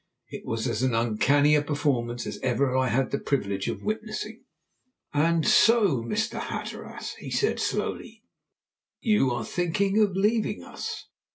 It 0.29 0.47
was 0.47 0.67
as 0.67 0.81
uncanny 0.81 1.53
a 1.53 1.61
performance 1.61 2.25
as 2.25 2.39
ever 2.41 2.75
I 2.75 2.87
had 2.87 3.11
the 3.11 3.19
privilege 3.19 3.67
of 3.67 3.83
witnessing. 3.83 4.43
"And 5.13 5.47
so, 5.47 6.01
Mr. 6.01 6.39
Hatteras," 6.39 7.13
he 7.19 7.29
said 7.29 7.59
slowly, 7.59 8.23
"you 8.99 9.29
are 9.29 9.45
thinking 9.45 9.99
of 9.99 10.15
leaving 10.15 10.63
us?" 10.63 11.05